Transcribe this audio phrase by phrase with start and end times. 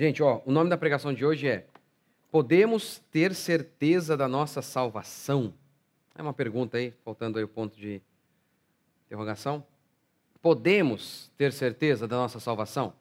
[0.00, 1.66] Gente, ó, o nome da pregação de hoje é
[2.30, 5.52] Podemos ter certeza da nossa salvação?
[6.14, 8.00] É uma pergunta aí, faltando aí o ponto de
[9.04, 9.62] interrogação.
[10.40, 12.94] Podemos ter certeza da nossa salvação?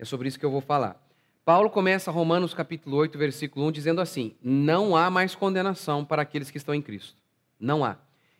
[0.00, 1.00] É sobre isso que eu vou falar.
[1.44, 6.50] Paulo começa Romanos capítulo 8, versículo 1, dizendo assim: Não há mais condenação para aqueles
[6.50, 7.22] que estão em Cristo.
[7.56, 7.96] Não há.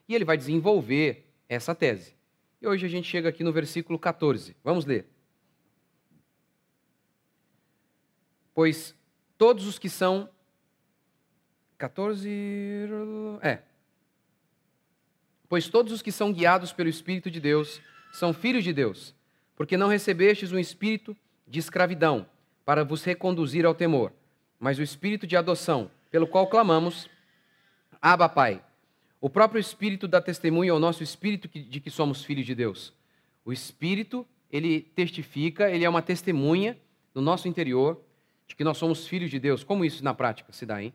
[0.08, 2.16] E ele vai desenvolver essa tese.
[2.60, 4.56] E hoje a gente chega aqui no versículo 14.
[4.64, 5.06] Vamos ler.
[8.60, 8.94] Pois
[9.38, 10.28] todos os que são.
[11.78, 12.28] 14.
[13.40, 13.60] É.
[15.48, 17.80] Pois todos os que são guiados pelo Espírito de Deus
[18.12, 19.14] são filhos de Deus,
[19.56, 21.16] porque não recebestes um espírito
[21.48, 22.26] de escravidão
[22.62, 24.12] para vos reconduzir ao temor,
[24.58, 27.08] mas o espírito de adoção, pelo qual clamamos,
[27.98, 28.62] Abba, Pai.
[29.22, 32.92] O próprio Espírito dá testemunho ao nosso espírito de que somos filhos de Deus.
[33.42, 36.76] O Espírito, ele testifica, ele é uma testemunha
[37.14, 37.98] no nosso interior
[38.50, 39.62] de que nós somos filhos de Deus.
[39.62, 40.92] Como isso na prática se dá, hein?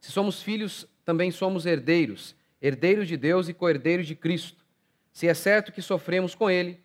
[0.00, 4.64] Se somos filhos, também somos herdeiros, herdeiros de Deus e co-herdeiros de Cristo.
[5.12, 6.80] Se é certo que sofremos com Ele,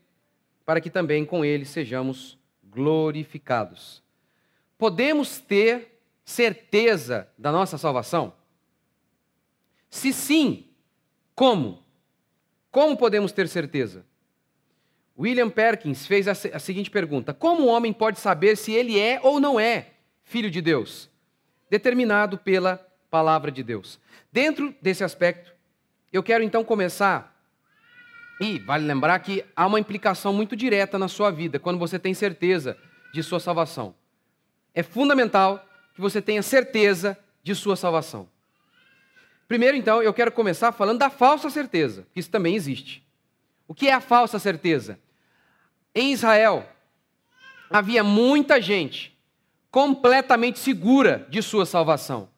[0.63, 4.03] para que também com Ele sejamos glorificados.
[4.77, 8.35] Podemos ter certeza da nossa salvação?
[9.89, 10.67] Se sim,
[11.33, 11.83] como?
[12.69, 14.05] Como podemos ter certeza?
[15.19, 19.37] William Perkins fez a, seguinte pergunta: Como o homem pode saber se ele é ou
[19.39, 19.87] não é
[20.23, 21.09] filho de Deus?
[21.69, 22.77] Determinado pela
[23.11, 23.99] palavra de Deus.
[24.31, 25.51] Dentro desse aspecto,
[26.13, 27.35] eu quero então começar.
[28.39, 32.13] E vale lembrar que há uma implicação muito direta na sua vida quando você tem
[32.13, 32.77] certeza
[33.13, 33.93] de sua salvação.
[34.73, 38.29] É fundamental que você tenha certeza de sua salvação.
[39.49, 43.03] Primeiro, então, eu quero começar falando da falsa certeza, que isso também existe.
[43.67, 44.97] O que é a falsa certeza?
[45.93, 46.67] Em Israel,
[47.69, 49.17] havia muita gente
[49.71, 52.29] completamente segura de sua salvação.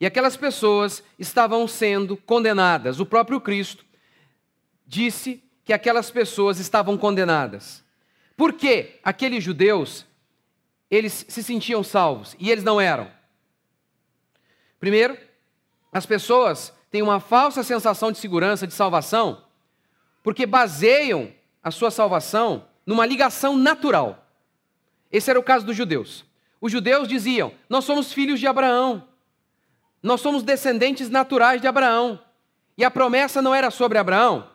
[0.00, 2.98] E aquelas pessoas estavam sendo condenadas.
[2.98, 3.84] O próprio Cristo
[4.86, 7.84] disse que aquelas pessoas estavam condenadas.
[8.36, 10.06] Por que aqueles judeus
[10.92, 13.10] eles se sentiam salvos e eles não eram.
[14.78, 15.16] Primeiro,
[15.90, 19.42] as pessoas têm uma falsa sensação de segurança, de salvação,
[20.22, 24.26] porque baseiam a sua salvação numa ligação natural.
[25.10, 26.24] Esse era o caso dos judeus.
[26.60, 29.06] Os judeus diziam: Nós somos filhos de Abraão,
[30.02, 32.20] nós somos descendentes naturais de Abraão,
[32.76, 34.48] e a promessa não era sobre Abraão.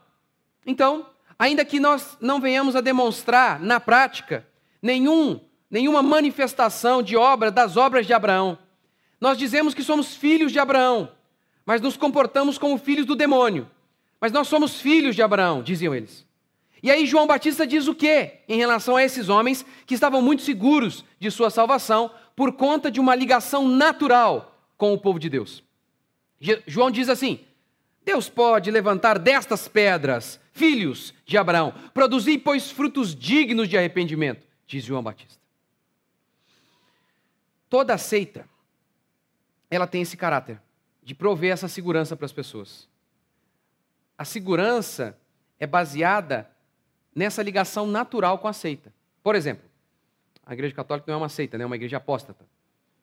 [0.66, 1.08] Então,
[1.38, 4.46] ainda que nós não venhamos a demonstrar na prática
[4.82, 5.40] nenhum
[5.70, 8.58] nenhuma manifestação de obra das obras de Abraão.
[9.20, 11.12] Nós dizemos que somos filhos de Abraão,
[11.66, 13.70] mas nos comportamos como filhos do demônio.
[14.20, 16.26] Mas nós somos filhos de Abraão, diziam eles.
[16.82, 20.44] E aí João Batista diz o quê em relação a esses homens que estavam muito
[20.44, 25.64] seguros de sua salvação por conta de uma ligação natural com o povo de Deus.
[26.68, 27.40] João diz assim:
[28.06, 34.84] Deus pode levantar destas pedras filhos de Abraão, produzir, pois, frutos dignos de arrependimento, diz
[34.84, 35.40] João Batista.
[37.70, 38.48] Toda seita,
[39.70, 40.60] ela tem esse caráter
[41.04, 42.88] de prover essa segurança para as pessoas.
[44.18, 45.18] A segurança
[45.60, 46.50] é baseada
[47.18, 48.94] nessa ligação natural com a seita.
[49.24, 49.68] Por exemplo,
[50.46, 51.64] a igreja católica não é uma seita, né?
[51.64, 52.46] é uma igreja apóstata.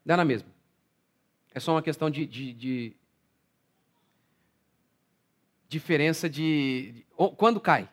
[0.06, 0.48] Dá na mesma.
[1.52, 2.92] É só uma questão de, de, de
[5.68, 7.88] diferença de, de, Quando cai.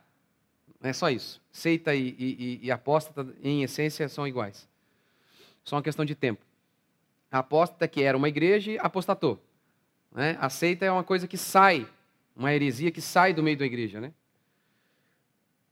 [0.84, 1.42] É só isso.
[1.52, 4.70] Seita e, e, e apóstata, em essência, são iguais.
[5.64, 6.46] Só uma questão de tempo.
[7.32, 9.44] A apóstata que era uma igreja apostatou.
[10.12, 10.38] Né?
[10.40, 11.88] A seita é uma coisa que sai,
[12.36, 14.00] uma heresia que sai do meio da igreja.
[14.00, 14.14] Né?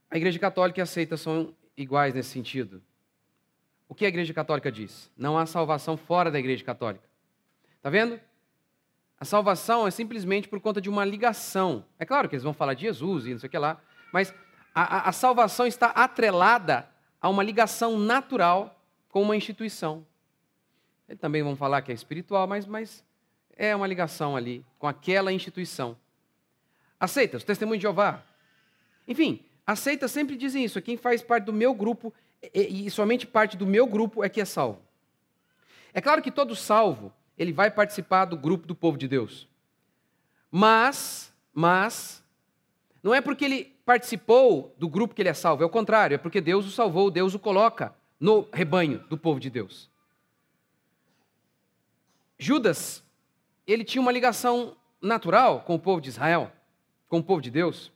[0.09, 2.81] A igreja católica e a seita são iguais nesse sentido.
[3.87, 5.11] O que a igreja católica diz?
[5.17, 7.07] Não há salvação fora da igreja católica.
[7.77, 8.19] Está vendo?
[9.19, 11.85] A salvação é simplesmente por conta de uma ligação.
[11.97, 13.81] É claro que eles vão falar de Jesus e não sei o que lá,
[14.13, 14.33] mas
[14.73, 16.89] a, a, a salvação está atrelada
[17.21, 20.05] a uma ligação natural com uma instituição.
[21.07, 23.03] Eles também vão falar que é espiritual, mas, mas
[23.57, 25.97] é uma ligação ali com aquela instituição.
[26.99, 28.23] Aceita, os testemunhos de Jeová.
[29.07, 30.81] Enfim, aceita sempre dizem isso.
[30.81, 32.11] Quem faz parte do meu grupo,
[32.53, 34.81] e, e somente parte do meu grupo é que é salvo.
[35.93, 39.47] É claro que todo salvo, ele vai participar do grupo do povo de Deus.
[40.51, 42.23] Mas, mas,
[43.03, 46.17] não é porque ele participou do grupo que ele é salvo, é o contrário, é
[46.17, 49.89] porque Deus o salvou, Deus o coloca no rebanho do povo de Deus.
[52.37, 53.03] Judas,
[53.67, 56.51] ele tinha uma ligação natural com o povo de Israel,
[57.07, 57.91] com o povo de Deus.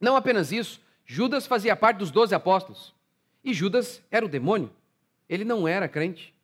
[0.00, 2.94] Não apenas isso, Judas fazia parte dos doze apóstolos.
[3.42, 4.70] E Judas era o demônio.
[5.26, 6.34] Ele não era crente.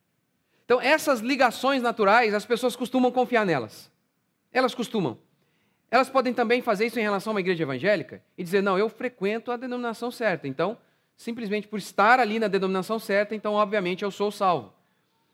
[0.64, 3.93] Então, essas ligações naturais, as pessoas costumam confiar nelas.
[4.50, 5.19] Elas costumam.
[5.90, 8.88] Elas podem também fazer isso em relação a uma igreja evangélica e dizer: não, eu
[8.88, 10.49] frequento a denominação certa.
[10.49, 10.78] Então,
[11.14, 14.72] simplesmente por estar ali na denominação certa, então, obviamente, eu sou salvo.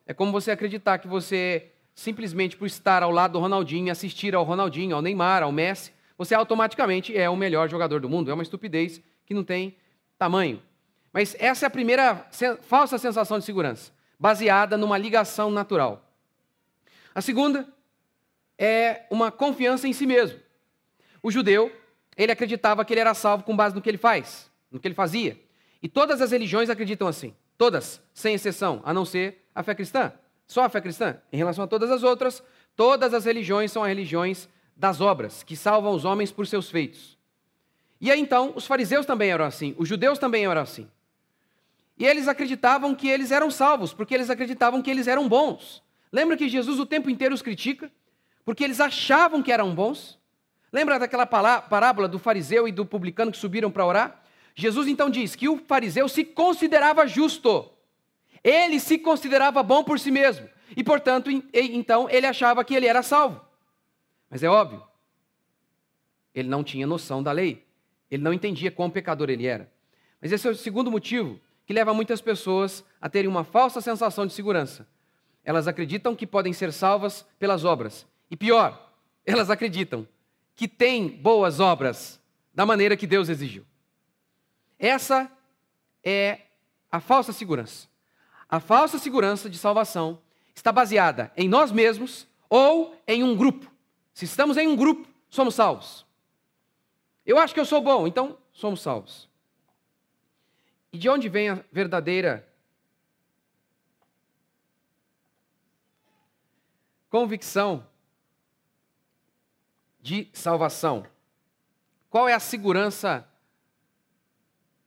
[0.05, 4.43] É como você acreditar que você, simplesmente por estar ao lado do Ronaldinho, assistir ao
[4.43, 8.29] Ronaldinho, ao Neymar, ao Messi, você automaticamente é o melhor jogador do mundo.
[8.29, 9.01] É uma estupidez
[9.31, 9.77] que não tem
[10.19, 10.61] tamanho.
[11.13, 12.29] Mas essa é a primeira
[12.63, 16.05] falsa sensação de segurança, baseada numa ligação natural.
[17.15, 17.65] A segunda
[18.59, 20.41] é uma confiança em si mesmo.
[21.23, 21.71] O judeu,
[22.17, 24.97] ele acreditava que ele era salvo com base no que ele faz, no que ele
[24.97, 25.41] fazia.
[25.81, 27.33] E todas as religiões acreditam assim.
[27.57, 30.13] Todas, sem exceção, a não ser a fé cristã.
[30.45, 31.21] Só a fé cristã.
[31.33, 32.43] Em relação a todas as outras,
[32.75, 37.20] todas as religiões são as religiões das obras, que salvam os homens por seus feitos.
[38.01, 40.89] E aí então, os fariseus também eram assim, os judeus também eram assim.
[41.99, 45.83] E eles acreditavam que eles eram salvos, porque eles acreditavam que eles eram bons.
[46.11, 47.93] Lembra que Jesus o tempo inteiro os critica?
[48.45, 50.19] Porque eles achavam que eram bons?
[50.73, 54.23] Lembra daquela parábola do fariseu e do publicano que subiram para orar?
[54.55, 57.71] Jesus então diz que o fariseu se considerava justo.
[58.43, 60.49] Ele se considerava bom por si mesmo.
[60.75, 63.41] E, portanto, então ele achava que ele era salvo.
[64.31, 64.83] Mas é óbvio,
[66.35, 67.67] ele não tinha noção da lei.
[68.11, 69.71] Ele não entendia quão pecador ele era.
[70.21, 74.27] Mas esse é o segundo motivo que leva muitas pessoas a terem uma falsa sensação
[74.27, 74.87] de segurança.
[75.45, 78.07] Elas acreditam que podem ser salvas pelas obras.
[78.31, 78.91] E pior,
[79.25, 80.07] elas acreditam
[80.55, 82.21] que têm boas obras
[82.55, 83.65] da maneira que Deus exigiu.
[84.79, 85.31] Essa
[86.03, 86.41] é
[86.91, 87.89] a falsa segurança.
[88.49, 90.19] A falsa segurança de salvação
[90.55, 93.71] está baseada em nós mesmos ou em um grupo.
[94.13, 96.05] Se estamos em um grupo, somos salvos.
[97.25, 99.29] Eu acho que eu sou bom, então somos salvos.
[100.93, 102.49] E de onde vem a verdadeira
[107.09, 107.87] convicção
[110.01, 111.07] de salvação?
[112.09, 113.29] Qual é a segurança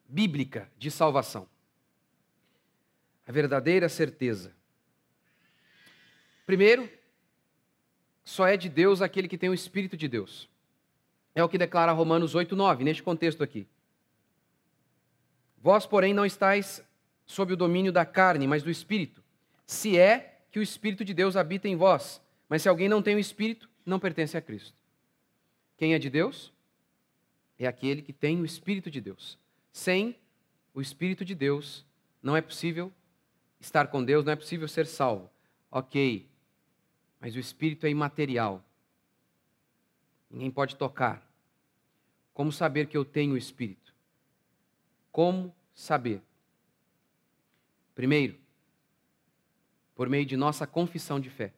[0.06, 1.48] bíblica de salvação?
[3.26, 4.54] A verdadeira certeza.
[6.46, 6.90] Primeiro,
[8.26, 10.50] só é de Deus aquele que tem o Espírito de Deus.
[11.36, 13.68] É o que declara Romanos 8,9, neste contexto aqui.
[15.62, 16.84] Vós, porém, não estáis
[17.26, 19.24] sob o domínio da carne, mas do Espírito,
[19.66, 22.22] se é que o Espírito de Deus habita em vós.
[22.48, 24.78] Mas se alguém não tem o Espírito, não pertence a Cristo.
[25.78, 26.54] Quem é de Deus?
[27.58, 29.40] É aquele que tem o Espírito de Deus.
[29.72, 30.16] Sem
[30.74, 31.84] o Espírito de Deus,
[32.22, 32.92] não é possível
[33.60, 35.30] estar com Deus, não é possível ser salvo.
[35.72, 36.28] Ok,
[37.20, 38.64] mas o Espírito é imaterial.
[40.34, 41.24] Ninguém pode tocar.
[42.34, 43.94] Como saber que eu tenho o Espírito?
[45.12, 46.24] Como saber?
[47.94, 48.40] Primeiro,
[49.94, 51.54] por meio de nossa confissão de fé.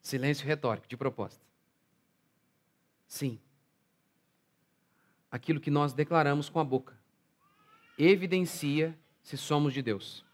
[0.00, 1.44] Silêncio retórico, de propósito.
[3.08, 3.40] Sim.
[5.28, 6.96] Aquilo que nós declaramos com a boca
[7.98, 10.24] evidencia se somos de Deus.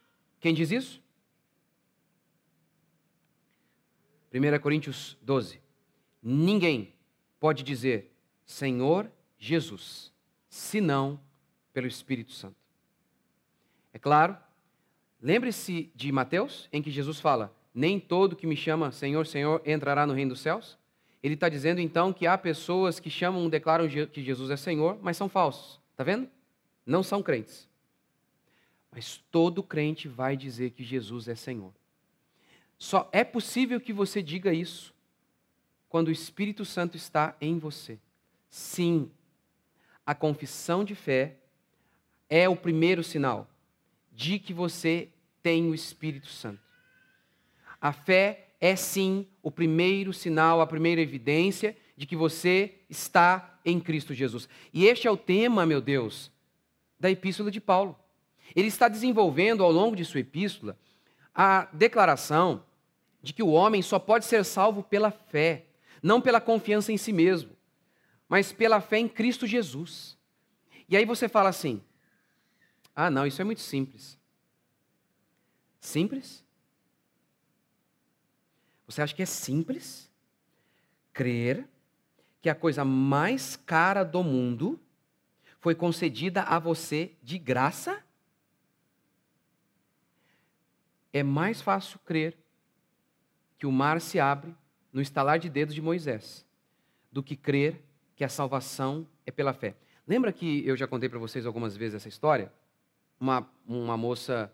[0.40, 1.01] Quem diz isso?
[4.32, 5.60] 1 Coríntios 12.
[6.22, 6.94] Ninguém
[7.38, 8.10] pode dizer
[8.46, 10.12] Senhor Jesus,
[10.48, 11.20] senão
[11.72, 12.56] pelo Espírito Santo.
[13.92, 14.36] É claro,
[15.20, 20.06] lembre-se de Mateus, em que Jesus fala: Nem todo que me chama Senhor, Senhor entrará
[20.06, 20.78] no reino dos céus.
[21.22, 25.16] Ele está dizendo então que há pessoas que chamam, declaram que Jesus é Senhor, mas
[25.16, 25.80] são falsos.
[25.92, 26.28] Está vendo?
[26.84, 27.68] Não são crentes.
[28.90, 31.72] Mas todo crente vai dizer que Jesus é Senhor.
[32.82, 34.92] Só é possível que você diga isso
[35.88, 37.96] quando o Espírito Santo está em você.
[38.50, 39.08] Sim,
[40.04, 41.36] a confissão de fé
[42.28, 43.48] é o primeiro sinal
[44.10, 45.10] de que você
[45.40, 46.60] tem o Espírito Santo.
[47.80, 53.78] A fé é sim o primeiro sinal, a primeira evidência de que você está em
[53.78, 54.48] Cristo Jesus.
[54.74, 56.32] E este é o tema, meu Deus,
[56.98, 57.96] da epístola de Paulo.
[58.56, 60.76] Ele está desenvolvendo ao longo de sua epístola
[61.32, 62.64] a declaração
[63.22, 65.66] de que o homem só pode ser salvo pela fé,
[66.02, 67.52] não pela confiança em si mesmo
[68.32, 70.16] mas pela fé em Cristo Jesus.
[70.88, 71.82] E aí você fala assim:
[72.96, 74.18] ah, não, isso é muito simples.
[75.78, 76.42] Simples?
[78.86, 80.10] Você acha que é simples
[81.12, 81.68] crer
[82.40, 84.80] que a coisa mais cara do mundo
[85.60, 88.02] foi concedida a você de graça?
[91.12, 92.38] É mais fácil crer
[93.62, 94.52] que o mar se abre
[94.92, 96.44] no estalar de dedos de Moisés
[97.12, 97.80] do que crer
[98.16, 99.76] que a salvação é pela fé.
[100.04, 102.52] Lembra que eu já contei para vocês algumas vezes essa história?
[103.20, 104.52] Uma, uma moça,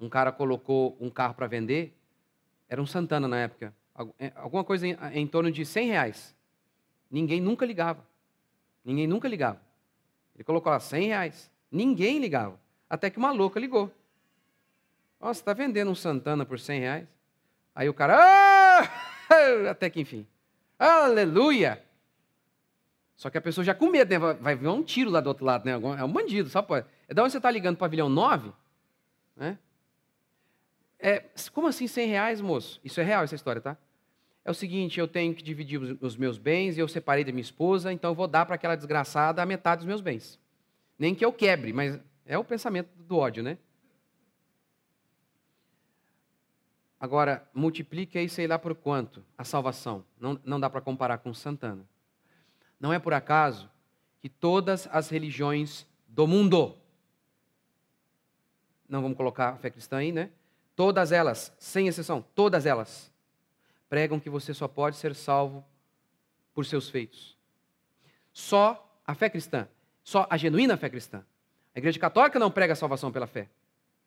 [0.00, 1.96] um cara colocou um carro para vender,
[2.68, 3.72] era um Santana na época,
[4.18, 6.34] é, alguma coisa em, em torno de 100 reais.
[7.08, 8.04] Ninguém nunca ligava.
[8.84, 9.62] Ninguém nunca ligava.
[10.34, 11.48] Ele colocou lá 100 reais.
[11.70, 12.58] Ninguém ligava.
[12.90, 13.88] Até que uma louca ligou.
[15.20, 17.21] Nossa, está vendendo um Santana por 100 reais?
[17.74, 18.90] Aí o cara, ah!
[19.70, 20.26] até que enfim.
[20.78, 21.82] Aleluia!
[23.16, 24.18] Só que a pessoa já com medo, né?
[24.18, 25.72] Vai ver um tiro lá do outro lado, né?
[25.72, 26.86] É um bandido, pode.
[27.06, 28.52] É da onde você está ligando pavilhão 9?
[29.36, 29.58] Né?
[30.98, 32.80] É, como assim 100 reais, moço?
[32.84, 33.76] Isso é real, essa história, tá?
[34.44, 37.92] É o seguinte, eu tenho que dividir os meus bens, eu separei da minha esposa,
[37.92, 40.38] então eu vou dar para aquela desgraçada a metade dos meus bens.
[40.98, 43.56] Nem que eu quebre, mas é o pensamento do ódio, né?
[47.02, 50.04] Agora, multiplique aí, sei lá por quanto, a salvação.
[50.20, 51.84] Não, não dá para comparar com Santana.
[52.78, 53.68] Não é por acaso
[54.20, 56.78] que todas as religiões do mundo,
[58.88, 60.30] não vamos colocar a fé cristã aí, né?
[60.76, 63.12] Todas elas, sem exceção, todas elas,
[63.88, 65.64] pregam que você só pode ser salvo
[66.54, 67.36] por seus feitos.
[68.32, 69.66] Só a fé cristã,
[70.04, 71.26] só a genuína fé cristã.
[71.74, 73.48] A Igreja Católica não prega a salvação pela fé,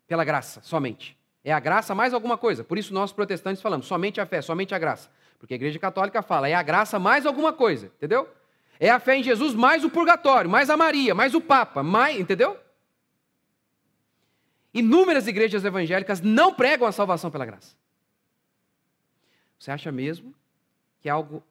[0.07, 1.17] pela graça, somente.
[1.45, 2.63] É a graça mais alguma coisa.
[2.63, 5.11] Por isso nós protestantes falamos somente a fé, somente a graça.
[5.37, 8.27] Porque a igreja católica fala, é a graça mais alguma coisa, entendeu?
[8.79, 12.19] É a fé em Jesus mais o purgatório, mais a Maria, mais o Papa, mais,
[12.19, 12.59] entendeu?
[14.73, 17.75] Inúmeras igrejas evangélicas não pregam a salvação pela graça.
[19.59, 20.33] Você acha mesmo
[20.99, 21.43] que é algo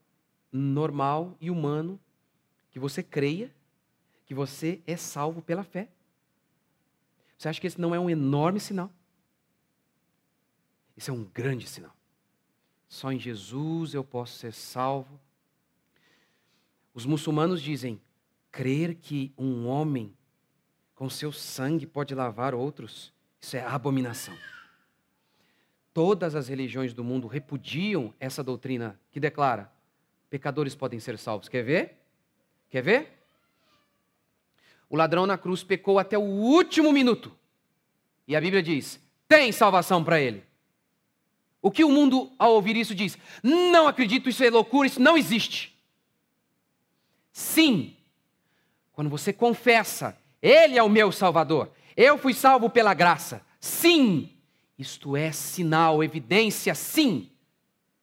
[0.50, 2.00] normal e humano
[2.72, 3.48] que você creia
[4.26, 5.88] que você é salvo pela fé?
[7.38, 8.90] Você acha que esse não é um enorme sinal?
[10.96, 11.94] Isso é um grande sinal.
[12.88, 15.20] Só em Jesus eu posso ser salvo.
[16.92, 18.00] Os muçulmanos dizem:
[18.52, 20.14] crer que um homem
[20.94, 24.36] com seu sangue pode lavar outros, isso é abominação.
[25.92, 29.72] Todas as religiões do mundo repudiam essa doutrina que declara:
[30.30, 31.48] pecadores podem ser salvos.
[31.48, 31.98] Quer ver?
[32.70, 33.12] Quer ver?
[34.88, 37.36] O ladrão na cruz pecou até o último minuto.
[38.26, 40.44] E a Bíblia diz: tem salvação para ele.
[41.64, 43.16] O que o mundo, ao ouvir isso, diz?
[43.42, 45.74] Não acredito, isso é loucura, isso não existe.
[47.32, 47.96] Sim,
[48.92, 53.42] quando você confessa, Ele é o meu Salvador, eu fui salvo pela graça.
[53.58, 54.36] Sim,
[54.78, 57.30] isto é sinal, evidência, sim,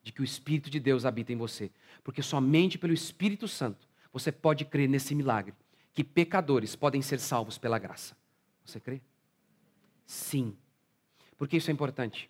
[0.01, 1.69] de que o Espírito de Deus habita em você.
[2.03, 5.53] Porque somente pelo Espírito Santo você pode crer nesse milagre,
[5.93, 8.17] que pecadores podem ser salvos pela graça.
[8.65, 9.01] Você crê?
[10.03, 10.57] Sim.
[11.37, 12.27] Por que isso é importante?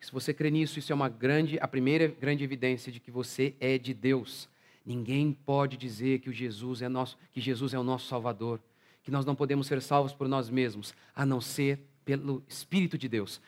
[0.00, 3.54] Se você crê nisso, isso é uma grande, a primeira grande evidência de que você
[3.60, 4.48] é de Deus.
[4.84, 8.60] Ninguém pode dizer que o Jesus é nosso, que Jesus é o nosso Salvador,
[9.02, 13.08] que nós não podemos ser salvos por nós mesmos, a não ser pelo Espírito de
[13.08, 13.40] Deus.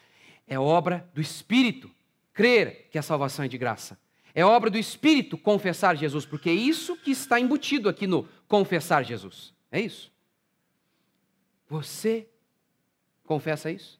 [0.47, 1.90] É obra do Espírito
[2.35, 3.99] crer que a salvação é de graça.
[4.35, 9.04] É obra do Espírito confessar Jesus, porque é isso que está embutido aqui no confessar
[9.04, 9.54] Jesus.
[9.71, 10.12] É isso.
[11.68, 12.28] Você
[13.25, 13.99] confessa isso?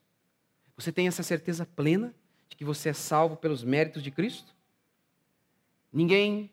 [0.77, 2.15] Você tem essa certeza plena
[2.53, 4.55] de que você é salvo pelos méritos de Cristo?
[5.91, 6.51] Ninguém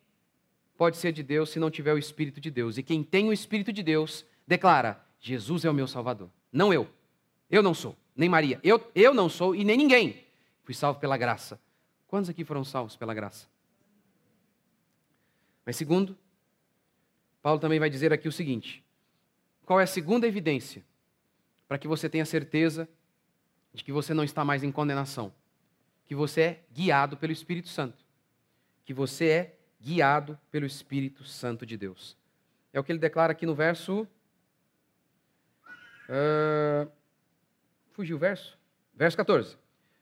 [0.78, 2.78] pode ser de Deus se não tiver o Espírito de Deus.
[2.78, 6.30] E quem tem o Espírito de Deus declara: Jesus é o meu Salvador.
[6.54, 6.90] Não eu.
[7.52, 7.98] Eu não sou.
[8.16, 8.62] Nem Maria.
[8.64, 10.26] Eu, eu não sou e nem ninguém.
[10.64, 11.60] Fui salvo pela graça.
[12.08, 13.46] Quantos aqui foram salvos pela graça?
[15.66, 16.18] Mas segundo,
[17.42, 18.82] Paulo também vai dizer aqui o seguinte:
[19.66, 20.82] qual é a segunda evidência
[21.68, 22.88] para que você tenha certeza
[23.74, 25.34] de que você não está mais em condenação?
[26.10, 28.04] Que você é guiado pelo Espírito Santo.
[28.84, 32.18] Que você é guiado pelo Espírito Santo de Deus.
[32.74, 34.08] É o que ele declara aqui no verso.
[36.10, 36.90] Uh,
[37.92, 38.58] fugiu o verso?
[38.96, 39.56] Verso 14.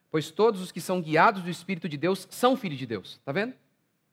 [0.09, 3.15] Pois todos os que são guiados do Espírito de Deus são filhos de Deus.
[3.15, 3.53] Está vendo?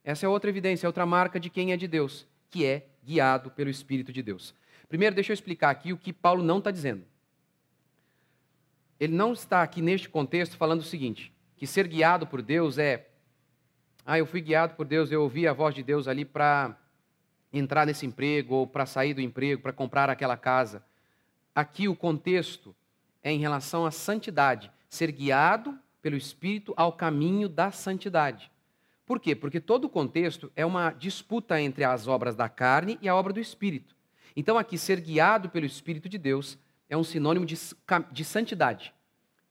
[0.03, 3.53] Essa é outra evidência, é outra marca de quem é de Deus, que é guiado
[3.53, 4.53] pelo Espírito de Deus.
[4.89, 7.07] Primeiro, deixa eu explicar aqui o que Paulo não está dizendo.
[8.99, 13.09] Ele não está aqui neste contexto falando o seguinte: que ser guiado por Deus é.
[14.07, 16.77] Ah, eu fui guiado por Deus, eu ouvi a voz de Deus ali para
[17.53, 20.85] entrar nesse emprego, ou para sair do emprego, para comprar aquela casa.
[21.55, 22.75] Aqui o contexto
[23.23, 28.51] é em relação à santidade, ser guiado pelo Espírito ao caminho da santidade.
[29.07, 29.35] Por quê?
[29.35, 33.33] Porque todo o contexto é uma disputa entre as obras da carne e a obra
[33.33, 33.95] do Espírito.
[34.37, 36.59] Então, aqui, ser guiado pelo Espírito de Deus
[36.89, 37.57] é um sinônimo de,
[38.11, 38.93] de santidade.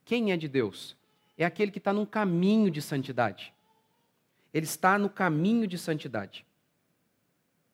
[0.04, 0.98] Quem é de Deus?
[1.44, 3.54] É aquele que está num caminho de santidade.
[4.54, 6.46] Ele está no caminho de santidade.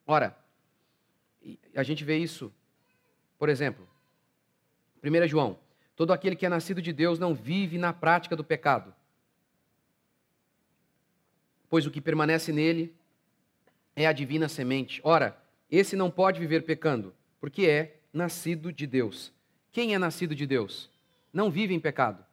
[0.06, 0.36] Ora,
[1.76, 2.54] A gente vê isso,
[3.38, 3.88] por exemplo,
[5.04, 5.58] 1 João:
[5.96, 8.94] todo aquele que é nascido de Deus não vive na prática do pecado,
[11.70, 12.94] pois o que permanece nele
[13.96, 15.00] é a divina semente.
[15.04, 19.32] Ora, esse não pode viver pecando, porque é nascido de Deus.
[19.72, 20.90] Quem é nascido de Deus?
[21.32, 22.26] Não vive em pecado.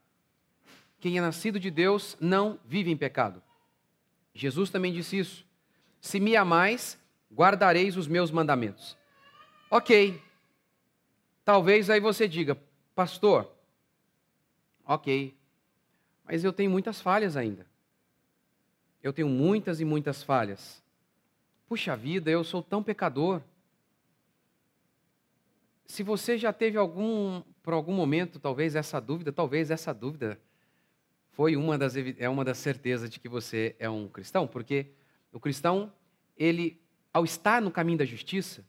[0.99, 3.43] Quem é nascido de Deus não vive em pecado.
[4.35, 5.47] Jesus também disse isso.
[6.01, 6.99] Se me amais,
[7.33, 8.97] guardareis os meus mandamentos.
[9.71, 10.23] Ok.
[11.45, 12.59] Talvez aí você diga,
[12.95, 13.49] pastor,
[14.85, 15.37] ok,
[16.25, 17.67] mas eu tenho muitas falhas ainda.
[19.03, 20.83] Eu tenho muitas e muitas falhas.
[21.69, 23.41] Puxa vida, eu sou tão pecador.
[25.87, 30.41] Se você já teve algum, por algum momento, talvez essa dúvida, talvez essa dúvida
[31.37, 34.87] foi uma das, é uma das certezas de que você é um cristão, porque
[35.31, 35.93] o cristão,
[36.35, 36.81] ele,
[37.13, 38.65] ao estar no caminho da justiça,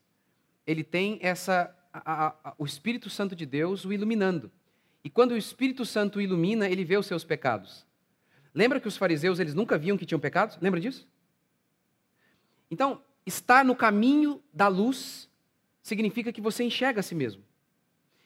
[0.66, 4.52] ele tem essa, a, a, o Espírito Santo de Deus o iluminando.
[5.02, 7.86] E quando o Espírito Santo o ilumina, ele vê os seus pecados.
[8.54, 10.58] Lembra que os fariseus, eles nunca viam que tinham pecados?
[10.60, 11.08] Lembra disso?
[12.70, 15.30] Então, estar no caminho da luz
[15.82, 17.46] significa que você enxerga a si mesmo.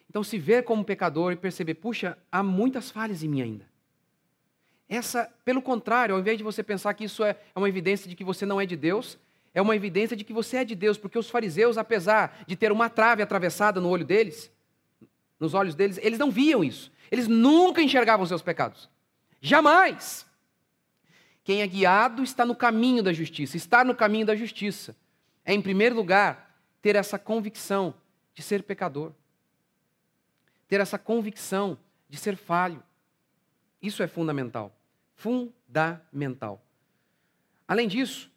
[0.09, 3.70] Então, se ver como pecador e perceber, puxa, há muitas falhas em mim ainda.
[4.91, 8.15] Essa, pelo contrário, ao invés de você pensar que isso é, é uma evidência de
[8.15, 9.17] que você não é de Deus,
[9.53, 12.73] é uma evidência de que você é de Deus, porque os fariseus, apesar de ter
[12.73, 14.51] uma trave atravessada no olho deles,
[15.39, 16.91] nos olhos deles, eles não viam isso.
[17.09, 18.89] Eles nunca enxergavam seus pecados.
[19.39, 20.25] Jamais.
[21.41, 23.55] Quem é guiado está no caminho da justiça.
[23.55, 24.93] Estar no caminho da justiça
[25.45, 27.93] é, em primeiro lugar, ter essa convicção
[28.33, 29.13] de ser pecador.
[30.67, 31.77] Ter essa convicção
[32.09, 32.83] de ser falho.
[33.81, 34.75] Isso é fundamental.
[35.15, 36.63] Fundamental.
[37.67, 38.31] Além disso,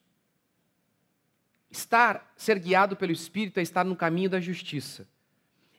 [1.71, 5.09] estar, ser guiado pelo Espírito é estar no caminho da justiça.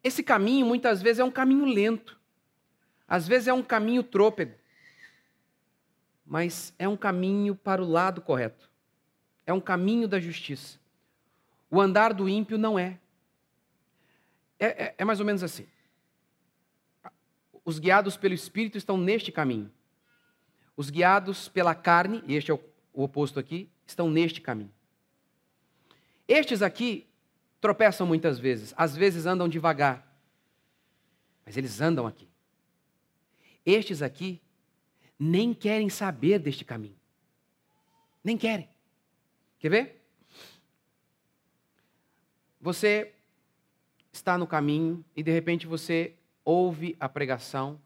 [0.03, 2.19] Esse caminho, muitas vezes, é um caminho lento.
[3.07, 4.55] Às vezes, é um caminho trôpego
[6.25, 8.69] mas é um caminho para o lado correto.
[9.45, 10.79] É um caminho da justiça.
[11.69, 12.97] O andar do ímpio não é.
[14.57, 15.67] É, é, é mais ou menos assim.
[17.63, 19.71] Os guiados pelo Espírito estão neste caminho.
[20.75, 22.61] Os guiados pela carne, e este é o,
[22.93, 24.73] oposto aqui, estão neste caminho.
[26.27, 27.07] Estes aqui
[27.61, 30.05] tropeçam muitas vezes, às vezes andam devagar,
[31.45, 32.27] mas eles andam aqui.
[33.65, 34.41] Estes aqui
[35.17, 36.97] nem querem saber deste caminho.
[38.23, 38.69] Nem querem.
[39.59, 40.01] Quer ver?
[42.59, 43.13] Você
[44.11, 47.79] está no caminho e de repente você ouve a pregação,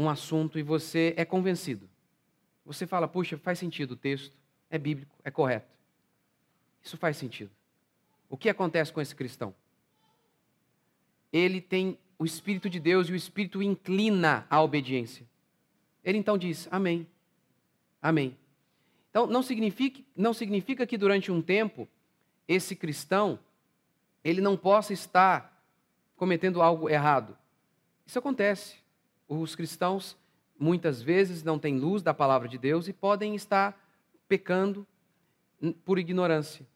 [0.00, 1.86] um assunto e você é convencido.
[2.64, 4.34] Você fala, puxa, faz sentido o texto,
[4.70, 5.68] é bíblico, é correto.
[6.82, 7.50] Isso faz sentido.
[8.28, 9.54] O que acontece com esse cristão?
[11.30, 15.26] Ele tem o Espírito de Deus e o Espírito inclina à obediência.
[16.02, 17.06] Ele então diz: Amém.
[18.00, 18.36] Amém.
[19.10, 21.86] Então, não significa, não significa que durante um tempo
[22.48, 23.38] esse cristão
[24.24, 25.62] ele não possa estar
[26.16, 27.36] cometendo algo errado.
[28.06, 28.76] Isso acontece.
[29.32, 30.16] Os cristãos
[30.58, 33.80] muitas vezes não têm luz da palavra de Deus e podem estar
[34.28, 34.84] pecando
[35.84, 36.66] por ignorância.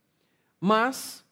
[0.61, 1.25] Mas,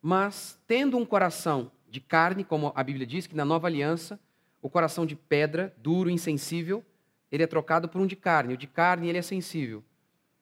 [0.00, 4.20] mas tendo um coração de carne, como a Bíblia diz que na Nova Aliança,
[4.62, 6.84] o coração de pedra, duro, insensível,
[7.32, 8.54] ele é trocado por um de carne.
[8.54, 9.82] O de carne, ele é sensível.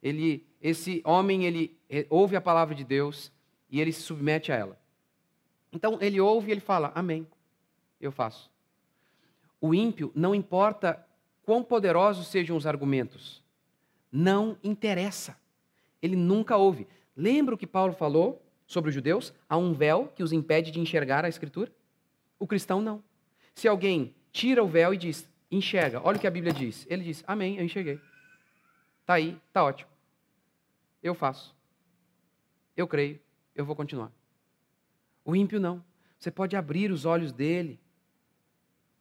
[0.03, 1.75] Ele, esse homem, ele
[2.11, 3.33] ouve a palavra de Deus
[3.71, 4.79] e ele se submete a ela.
[5.73, 7.27] Então, ele ouve e ele fala, amém,
[7.99, 8.51] eu faço.
[9.61, 11.05] O ímpio, não importa
[11.43, 13.43] quão poderosos sejam os argumentos,
[14.11, 15.37] não interessa.
[16.01, 16.87] Ele nunca ouve.
[17.17, 19.33] Lembra o que Paulo falou sobre os judeus?
[19.49, 21.73] Há um véu que os impede de enxergar a Escritura?
[22.39, 23.03] O cristão não.
[23.55, 26.01] Se alguém tira o véu e diz, enxerga.
[26.05, 26.87] Olha o que a Bíblia diz.
[26.89, 28.01] Ele diz: Amém, eu enxerguei.
[29.01, 29.91] Está aí, está ótimo.
[31.03, 31.57] Eu faço.
[32.77, 33.19] Eu creio,
[33.55, 34.13] eu vou continuar.
[35.25, 35.83] O ímpio não.
[36.19, 37.81] Você pode abrir os olhos dele.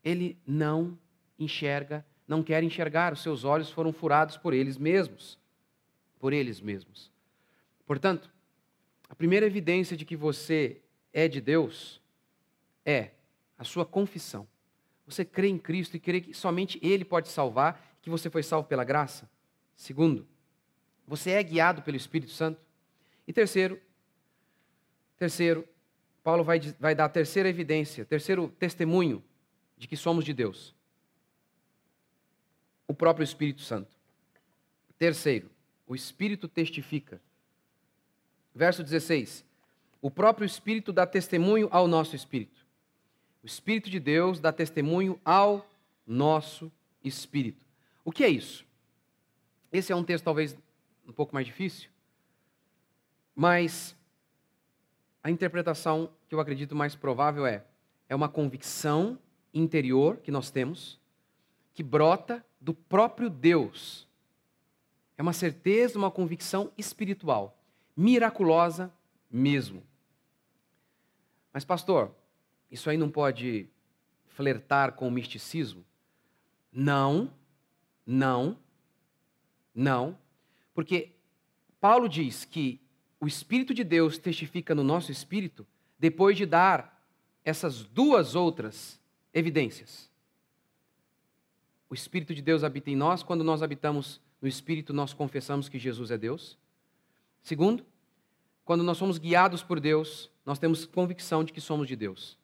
[0.08, 0.98] Ele não
[1.38, 3.12] enxerga, não quer enxergar.
[3.12, 5.38] Os seus olhos foram furados por eles mesmos.
[6.18, 7.12] Por eles mesmos.
[7.86, 8.32] Portanto,
[9.10, 12.02] a primeira evidência de que você é de Deus
[12.86, 13.12] é
[13.58, 14.48] a sua confissão.
[15.06, 18.66] Você crê em Cristo e crê que somente Ele pode salvar, que você foi salvo
[18.66, 19.30] pela graça?
[19.76, 20.26] Segundo,
[21.06, 22.62] você é guiado pelo Espírito Santo?
[23.28, 23.78] E terceiro,
[25.18, 25.68] terceiro,
[26.24, 29.22] Paulo vai, vai dar a terceira evidência, terceiro testemunho
[29.78, 30.76] de que somos de Deus.
[32.88, 33.96] O próprio Espírito Santo.
[34.98, 35.50] Terceiro,
[35.86, 37.22] o Espírito testifica.
[38.54, 39.46] Verso 16:
[40.02, 42.66] o próprio Espírito dá testemunho ao nosso espírito.
[43.44, 45.68] O Espírito de Deus dá testemunho ao
[46.06, 46.72] nosso
[47.04, 47.66] espírito.
[48.04, 48.66] O que é isso?
[49.72, 50.58] Esse é um texto talvez
[51.08, 51.90] um pouco mais difícil,
[53.36, 53.96] mas
[55.24, 57.66] a interpretação que eu acredito mais provável é:
[58.08, 59.20] é uma convicção
[59.60, 61.00] interior que nós temos,
[61.74, 64.08] que brota do próprio Deus.
[65.18, 67.58] É uma certeza, uma convicção espiritual,
[67.96, 68.92] miraculosa
[69.30, 69.84] mesmo.
[71.52, 72.14] Mas, pastor,
[72.70, 73.68] isso aí não pode
[74.28, 75.84] flertar com o misticismo?
[76.72, 77.32] Não,
[78.06, 78.58] não,
[79.74, 80.18] não,
[80.74, 81.12] porque
[81.80, 82.80] Paulo diz que
[83.20, 85.66] o Espírito de Deus testifica no nosso espírito
[85.98, 87.04] depois de dar
[87.44, 89.00] essas duas outras
[89.34, 90.10] evidências.
[91.90, 95.80] O Espírito de Deus habita em nós, quando nós habitamos no Espírito, nós confessamos que
[95.80, 96.58] Jesus é Deus.
[97.42, 97.86] Segundo,
[98.66, 102.38] quando nós somos guiados por Deus, nós temos convicção de que somos de Deus.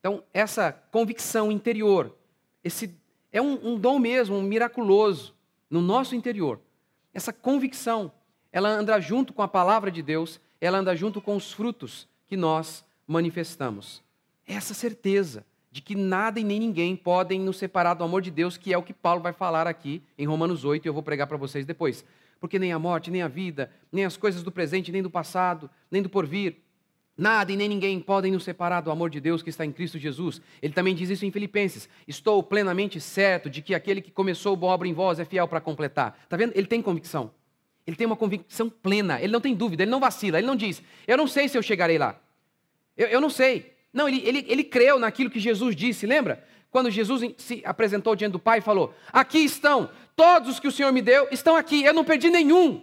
[0.00, 2.16] Então, essa convicção interior,
[2.64, 2.94] esse
[3.30, 5.34] é um, um dom mesmo, um miraculoso
[5.68, 6.60] no nosso interior.
[7.12, 8.10] Essa convicção,
[8.50, 12.36] ela anda junto com a palavra de Deus, ela anda junto com os frutos que
[12.36, 14.02] nós manifestamos.
[14.46, 15.44] Essa certeza
[15.78, 18.76] de que nada e nem ninguém podem nos separar do amor de Deus, que é
[18.76, 21.64] o que Paulo vai falar aqui em Romanos 8, e eu vou pregar para vocês
[21.64, 22.04] depois.
[22.40, 25.70] Porque nem a morte, nem a vida, nem as coisas do presente, nem do passado,
[25.88, 26.56] nem do porvir,
[27.16, 29.98] Nada e nem ninguém podem nos separar do amor de Deus que está em Cristo
[29.98, 30.40] Jesus.
[30.62, 31.88] Ele também diz isso em Filipenses.
[32.06, 35.60] Estou plenamente certo de que aquele que começou boa obra em vós é fiel para
[35.60, 36.16] completar.
[36.22, 36.52] Está vendo?
[36.54, 37.32] Ele tem convicção.
[37.84, 39.20] Ele tem uma convicção plena.
[39.20, 40.38] Ele não tem dúvida, ele não vacila.
[40.38, 42.20] Ele não diz, eu não sei se eu chegarei lá.
[42.96, 43.77] Eu, eu não sei.
[43.92, 46.06] Não, ele, ele, ele creu naquilo que Jesus disse.
[46.06, 46.44] Lembra?
[46.70, 50.72] Quando Jesus se apresentou diante do Pai e falou: Aqui estão, todos os que o
[50.72, 51.82] Senhor me deu estão aqui.
[51.82, 52.82] Eu não perdi nenhum.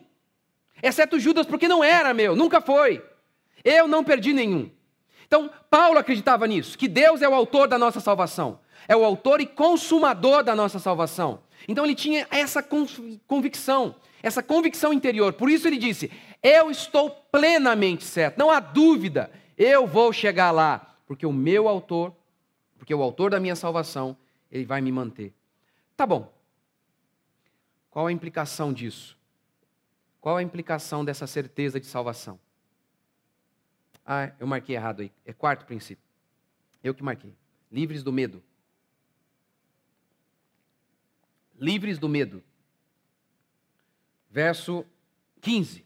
[0.81, 3.03] Exceto Judas, porque não era meu, nunca foi.
[3.63, 4.69] Eu não perdi nenhum.
[5.25, 9.41] Então, Paulo acreditava nisso, que Deus é o autor da nossa salvação, é o autor
[9.41, 11.39] e consumador da nossa salvação.
[11.67, 12.63] Então, ele tinha essa
[13.27, 15.33] convicção, essa convicção interior.
[15.33, 16.11] Por isso, ele disse:
[16.43, 22.15] Eu estou plenamente certo, não há dúvida, eu vou chegar lá, porque o meu autor,
[22.77, 24.17] porque o autor da minha salvação,
[24.51, 25.33] ele vai me manter.
[25.95, 26.33] Tá bom.
[27.89, 29.17] Qual a implicação disso?
[30.19, 32.39] Qual a implicação dessa certeza de salvação?
[34.05, 35.11] Ah, eu marquei errado aí.
[35.25, 36.03] É quarto princípio.
[36.83, 37.33] Eu que marquei.
[37.71, 38.43] Livres do medo.
[41.59, 42.43] Livres do medo.
[44.29, 44.85] Verso
[45.41, 45.85] 15.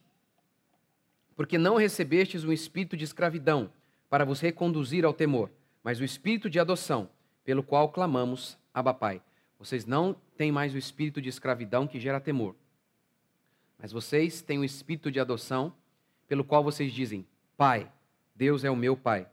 [1.35, 3.71] Porque não recebestes um espírito de escravidão
[4.09, 5.51] para vos reconduzir ao temor,
[5.83, 7.09] mas o espírito de adoção,
[7.43, 9.21] pelo qual clamamos, Abba Pai.
[9.57, 12.55] Vocês não têm mais o espírito de escravidão que gera temor,
[13.77, 15.73] mas vocês têm o espírito de adoção,
[16.27, 17.91] pelo qual vocês dizem, Pai.
[18.35, 19.27] Deus é o meu Pai.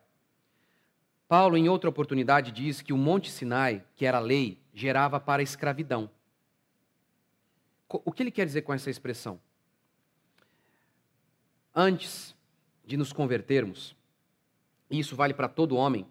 [1.29, 5.43] Paulo, em outra oportunidade, diz que o Monte Sinai, que era a lei, gerava para
[5.43, 6.09] a escravidão.
[7.89, 9.41] O que ele quer dizer com essa expressão?
[11.75, 12.35] Antes
[12.85, 13.97] de nos convertermos,
[14.91, 16.07] e isso vale para todo homem,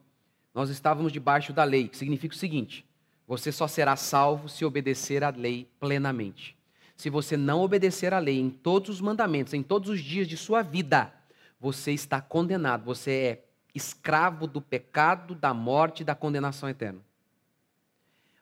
[0.54, 2.86] nós estávamos debaixo da lei, que significa o seguinte:
[3.28, 6.58] você só será salvo se obedecer à lei plenamente.
[6.96, 10.38] Se você não obedecer à lei em todos os mandamentos, em todos os dias de
[10.38, 11.14] sua vida,
[11.60, 17.02] você está condenado, você é escravo do pecado, da morte e da condenação eterna.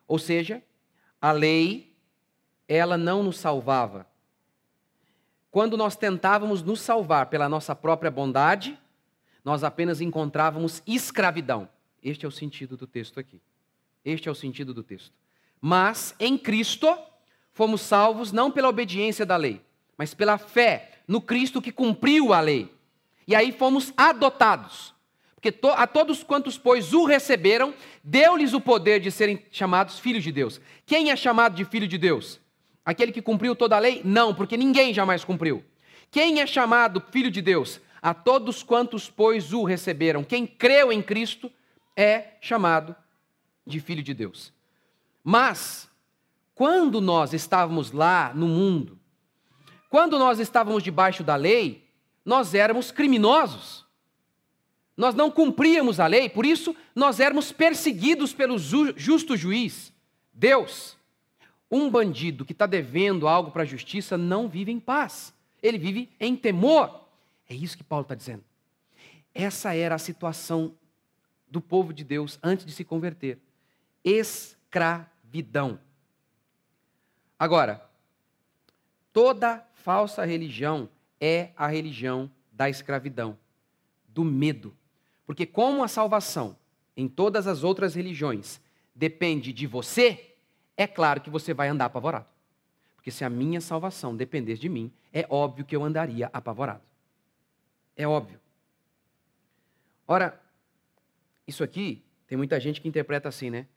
[0.08, 0.62] Ou seja,
[1.20, 1.96] a lei,
[2.68, 4.06] ela não nos salvava.
[5.50, 8.78] Quando nós tentávamos nos salvar pela nossa própria bondade,
[9.44, 11.68] nós apenas encontrávamos escravidão.
[12.02, 13.42] Este é o sentido do texto aqui.
[14.04, 15.14] Este é o sentido do texto.
[15.60, 16.98] Mas em Cristo
[17.52, 19.62] fomos salvos não pela obediência da lei,
[19.98, 22.74] mas pela fé no Cristo que cumpriu a lei.
[23.28, 24.94] E aí fomos adotados.
[25.36, 30.24] Porque to, a todos quantos, pois, o receberam, deu-lhes o poder de serem chamados filhos
[30.24, 30.62] de Deus.
[30.86, 32.40] Quem é chamado de filho de Deus?
[32.86, 34.02] Aquele que cumpriu toda a lei?
[34.06, 35.64] Não, porque ninguém jamais cumpriu.
[36.10, 37.82] Quem é chamado filho de Deus?
[38.04, 40.26] A todos quantos, pois, o receberam.
[40.26, 41.50] Quem creu em Cristo
[41.96, 42.94] é chamado
[43.66, 44.52] de filho de Deus.
[45.24, 45.90] Mas,
[46.54, 49.00] quando nós estávamos lá no mundo,
[49.90, 51.88] quando nós estávamos debaixo da lei,
[52.26, 53.86] nós éramos criminosos.
[54.98, 59.94] Nós não cumpríamos a lei, por isso nós éramos perseguidos pelo justo juiz,
[60.34, 60.98] Deus.
[61.72, 66.10] Um bandido que está devendo algo para a justiça não vive em paz, ele vive
[66.20, 67.03] em temor.
[67.50, 68.44] É isso que Paulo está dizendo.
[69.34, 70.76] Essa era a situação
[71.48, 73.40] do povo de Deus antes de se converter:
[74.04, 75.80] escravidão.
[77.38, 77.90] Agora,
[79.12, 83.38] toda falsa religião é a religião da escravidão.
[84.08, 84.76] do medo.
[85.26, 86.56] Porque, como a salvação
[86.96, 88.62] em todas as outras religiões
[88.94, 90.36] depende de você,
[90.78, 92.28] é claro que você vai andar apavorado.
[92.96, 96.84] Porque se a minha salvação dependesse de mim, é óbvio que eu andaria apavorado.
[97.96, 98.40] É óbvio.
[100.08, 100.40] Ora,
[101.48, 103.68] isso aqui, tem muita gente que interpreta assim, né?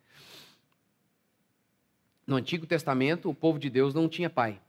[2.27, 4.61] No Antigo Testamento, o povo de Deus não tinha pai.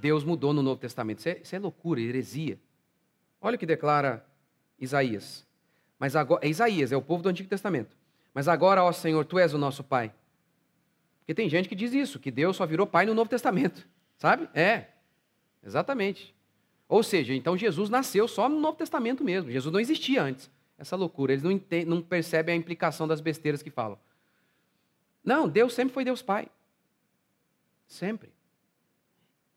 [0.00, 1.18] Deus mudou no Novo Testamento.
[1.18, 2.58] Isso é, isso é loucura, heresia.
[3.40, 4.24] Olha o que declara
[4.78, 5.46] Isaías.
[5.98, 7.96] Mas agora, é Isaías, é o povo do Antigo Testamento.
[8.32, 10.12] Mas agora, ó Senhor, tu és o nosso pai.
[11.20, 13.86] Porque tem gente que diz isso, que Deus só virou pai no Novo Testamento.
[14.18, 14.48] Sabe?
[14.54, 14.88] É.
[15.62, 16.34] Exatamente.
[16.88, 19.50] Ou seja, então Jesus nasceu só no Novo Testamento mesmo.
[19.50, 20.50] Jesus não existia antes.
[20.76, 21.32] Essa loucura.
[21.32, 23.98] Eles não, entendem, não percebem a implicação das besteiras que falam.
[25.24, 26.48] Não, Deus sempre foi Deus Pai.
[27.86, 28.30] Sempre.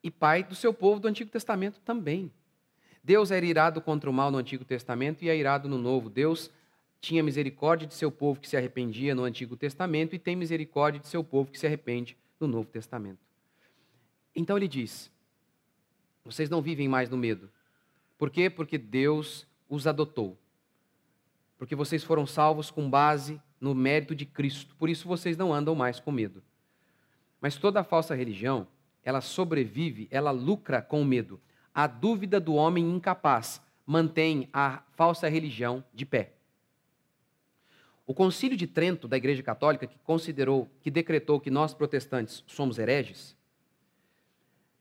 [0.01, 2.31] E Pai do seu povo do Antigo Testamento também.
[3.03, 6.09] Deus era irado contra o mal no Antigo Testamento e é irado no Novo.
[6.09, 6.51] Deus
[6.99, 11.07] tinha misericórdia de seu povo que se arrependia no Antigo Testamento e tem misericórdia de
[11.07, 13.19] seu povo que se arrepende no Novo Testamento.
[14.35, 15.11] Então ele diz:
[16.27, 17.49] Vocês não vivem mais no medo.
[18.17, 18.49] Por quê?
[18.49, 20.37] Porque Deus os adotou.
[21.57, 24.75] Porque vocês foram salvos com base no mérito de Cristo.
[24.75, 26.43] Por isso vocês não andam mais com medo.
[27.39, 28.67] Mas toda falsa religião,
[29.05, 31.39] ela sobrevive, ela lucra com o medo.
[31.73, 36.33] A dúvida do homem incapaz mantém a falsa religião de pé.
[38.05, 42.77] O Concílio de Trento da Igreja Católica, que considerou, que decretou que nós protestantes somos
[42.77, 43.36] hereges,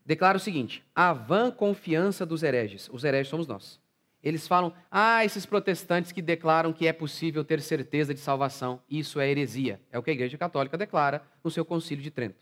[0.07, 3.79] declara o seguinte: a vã confiança dos hereges, os hereges somos nós.
[4.23, 9.19] Eles falam: ah, esses protestantes que declaram que é possível ter certeza de salvação, isso
[9.19, 9.81] é heresia.
[9.91, 12.39] É o que a Igreja Católica declara no seu Concílio de Trento.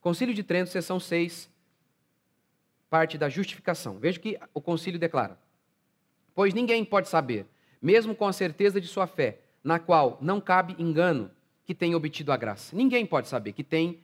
[0.00, 1.48] Concílio de Trento, seção 6,
[2.90, 3.98] parte da justificação.
[3.98, 5.38] Veja o que o concílio declara:
[6.34, 7.46] Pois ninguém pode saber,
[7.80, 11.30] mesmo com a certeza de sua fé, na qual não cabe engano,
[11.64, 12.74] que tem obtido a graça.
[12.74, 14.00] Ninguém pode saber que tem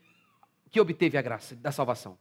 [0.70, 2.16] que obteve a graça da salvação.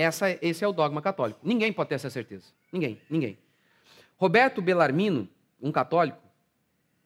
[0.00, 1.40] Essa, esse é o dogma católico.
[1.42, 2.46] Ninguém pode ter essa certeza.
[2.72, 3.36] Ninguém, ninguém.
[4.16, 5.28] Roberto Bellarmino,
[5.60, 6.22] um católico,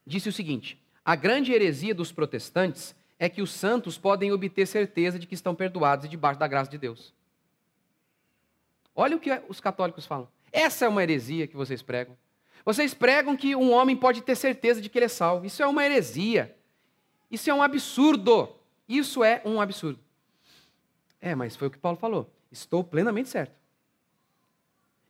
[0.07, 5.19] disse o seguinte: a grande heresia dos protestantes é que os santos podem obter certeza
[5.19, 7.13] de que estão perdoados e debaixo da graça de Deus.
[8.95, 10.29] Olha o que os católicos falam.
[10.53, 12.17] Essa é uma heresia que vocês pregam.
[12.65, 15.45] Vocês pregam que um homem pode ter certeza de que ele é salvo.
[15.45, 16.57] Isso é uma heresia.
[17.29, 18.55] Isso é um absurdo.
[18.89, 19.99] Isso é um absurdo.
[21.21, 22.31] É, mas foi o que Paulo falou.
[22.55, 23.65] Estou plenamente certo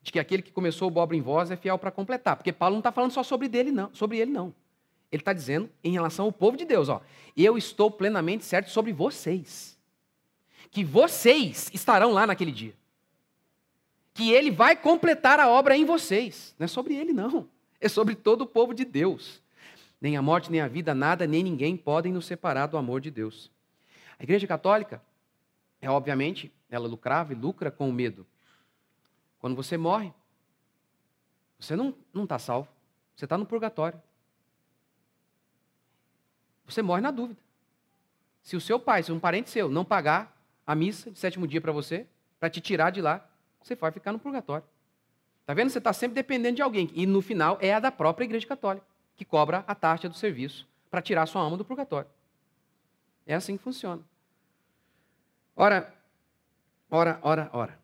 [0.04, 2.36] de que aquele que começou o obra em vós é fiel para completar.
[2.36, 4.54] Porque Paulo não está falando só sobre, dele, não, sobre ele, não.
[5.10, 7.00] Ele está dizendo em relação ao povo de Deus, ó,
[7.34, 9.78] eu estou plenamente certo sobre vocês.
[10.70, 12.74] Que vocês estarão lá naquele dia.
[14.12, 16.54] Que ele vai completar a obra em vocês.
[16.58, 17.48] Não é sobre ele, não.
[17.80, 19.42] É sobre todo o povo de Deus.
[20.00, 23.10] Nem a morte, nem a vida, nada, nem ninguém podem nos separar do amor de
[23.10, 23.50] Deus.
[24.18, 25.02] A Igreja Católica,
[25.80, 28.26] é obviamente, ela lucrava e lucra com o medo.
[29.38, 30.12] Quando você morre,
[31.58, 32.68] você não está salvo.
[33.14, 34.00] Você está no purgatório.
[36.66, 37.40] Você morre na dúvida.
[38.42, 41.60] Se o seu pai, se um parente seu, não pagar a missa de sétimo dia
[41.60, 42.06] para você,
[42.40, 43.26] para te tirar de lá,
[43.62, 44.66] você vai ficar no purgatório.
[45.40, 45.70] Está vendo?
[45.70, 46.90] Você está sempre dependendo de alguém.
[46.94, 50.66] E no final é a da própria Igreja Católica, que cobra a taxa do serviço
[50.90, 52.08] para tirar sua alma do purgatório.
[53.26, 54.02] É assim que funciona.
[55.56, 55.93] Ora,
[56.90, 57.78] ora, ora, ora.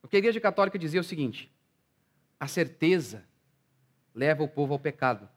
[0.00, 1.52] Porque a Igreja Católica dizia o seguinte:
[2.38, 3.24] a certeza
[4.14, 5.28] leva o povo ao pecado.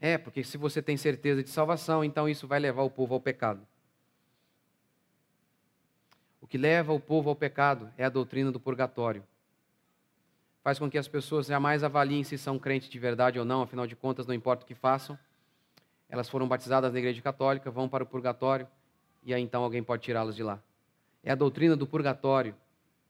[0.00, 3.20] É, porque se você tem certeza de salvação, então isso vai levar o povo ao
[3.20, 3.66] pecado.
[6.40, 9.24] O que leva o povo ao pecado é a doutrina do purgatório.
[10.62, 13.86] Faz com que as pessoas jamais avaliem se são crentes de verdade ou não, afinal
[13.86, 15.18] de contas, não importa o que façam.
[16.08, 18.68] Elas foram batizadas na igreja católica, vão para o purgatório,
[19.22, 20.62] e aí então alguém pode tirá-las de lá.
[21.24, 22.54] É a doutrina do purgatório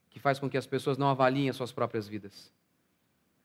[0.08, 2.52] que faz com que as pessoas não avaliem as suas próprias vidas.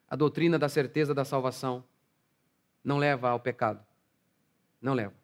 [0.08, 1.84] A doutrina da certeza da salvação
[2.84, 3.84] não leva ao pecado.
[4.80, 5.16] Não leva.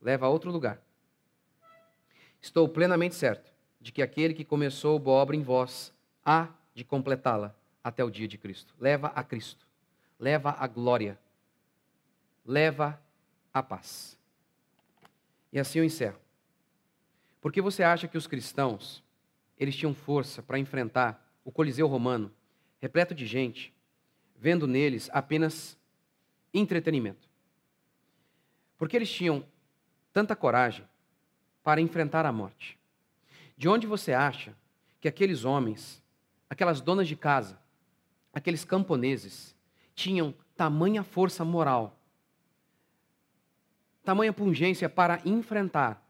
[0.00, 0.78] Leva a outro lugar.
[2.40, 5.92] Estou plenamente certo de que aquele que começou boa obra em vós
[6.24, 8.74] há de completá-la até o dia de Cristo.
[8.78, 9.66] Leva a Cristo.
[10.20, 11.18] Leva a glória.
[12.44, 13.00] Leva
[13.54, 14.18] a paz.
[15.50, 16.25] E assim eu encerro.
[17.46, 19.04] Porque você acha que os cristãos
[19.56, 22.34] eles tinham força para enfrentar o Coliseu romano,
[22.80, 23.72] repleto de gente,
[24.34, 25.78] vendo neles apenas
[26.52, 27.28] entretenimento.
[28.76, 29.46] Porque eles tinham
[30.12, 30.84] tanta coragem
[31.62, 32.76] para enfrentar a morte.
[33.56, 34.52] De onde você acha
[35.00, 36.02] que aqueles homens,
[36.50, 37.62] aquelas donas de casa,
[38.32, 39.54] aqueles camponeses,
[39.94, 41.96] tinham tamanha força moral,
[44.02, 46.04] tamanha pungência para enfrentar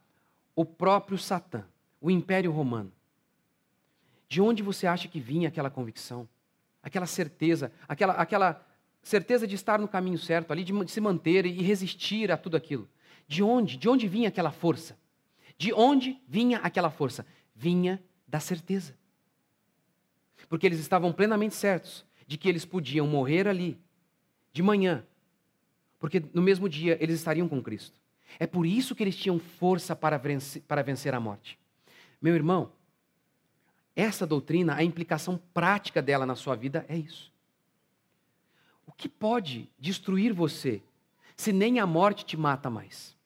[0.56, 1.64] o próprio Satã,
[2.00, 2.90] o Império Romano.
[4.26, 6.26] De onde você acha que vinha aquela convicção?
[6.82, 8.66] Aquela certeza, aquela, aquela
[9.02, 12.88] certeza de estar no caminho certo, ali, de, se manter e resistir a tudo aquilo.
[13.28, 13.76] De onde?
[13.76, 14.98] De onde vinha aquela força?
[15.58, 17.26] De onde vinha aquela força?
[17.54, 18.96] Vinha da certeza.
[20.48, 23.78] Porque eles estavam plenamente certos de que eles podiam morrer ali,
[24.52, 25.04] de manhã,
[25.98, 28.00] porque no mesmo dia eles estariam com Cristo.
[28.38, 31.58] É por isso que eles tinham força para vencer, para vencer a morte.
[32.20, 32.72] Meu irmão,
[33.94, 37.32] essa doutrina, a implicação prática dela na sua vida é isso.
[38.86, 40.82] O que pode destruir você
[41.36, 43.16] se nem a morte te mata mais?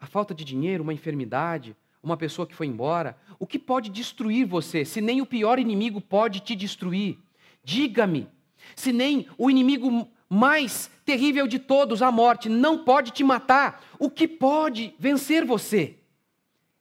[0.00, 3.16] A falta de dinheiro, uma enfermidade, uma pessoa que foi embora.
[3.38, 7.18] O que pode destruir você se nem o pior inimigo pode te destruir?
[7.62, 8.28] Diga-me,
[8.74, 14.08] se nem o inimigo mais terrível de todos, a morte, não pode te matar, o
[14.08, 15.98] que pode vencer você?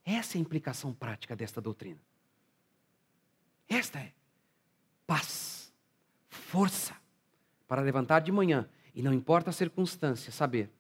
[0.06, 2.00] Essa é a implicação prática desta doutrina.
[3.68, 4.12] Esta é
[5.08, 5.74] paz,
[6.30, 6.96] força
[7.68, 10.72] para levantar de manhã e não importa a circunstância, saber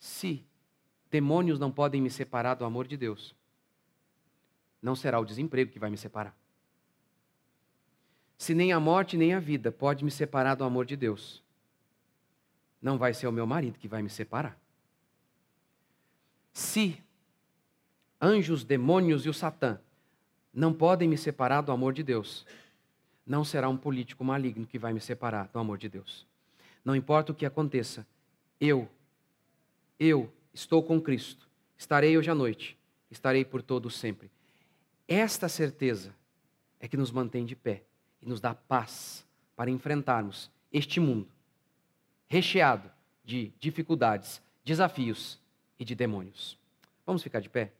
[0.00, 0.44] se
[1.10, 3.36] demônios não podem me separar do amor de Deus,
[4.82, 6.34] não será o desemprego que vai me separar.
[8.40, 11.42] Se nem a morte nem a vida pode me separar do amor de Deus,
[12.80, 14.58] não vai ser o meu marido que vai me separar.
[16.50, 16.98] Se
[18.18, 19.78] anjos, demônios e o Satã
[20.54, 22.46] não podem me separar do amor de Deus,
[23.26, 26.26] não será um político maligno que vai me separar do amor de Deus.
[26.82, 28.06] Não importa o que aconteça,
[28.58, 28.88] eu,
[29.98, 32.74] eu estou com Cristo, estarei hoje à noite,
[33.10, 34.30] estarei por todo sempre.
[35.06, 36.14] Esta certeza
[36.80, 37.82] é que nos mantém de pé
[38.22, 41.28] e nos dá paz para enfrentarmos este mundo
[42.28, 42.90] recheado
[43.24, 45.38] de dificuldades, desafios
[45.78, 46.56] e de demônios.
[47.04, 47.72] Vamos ficar de pé?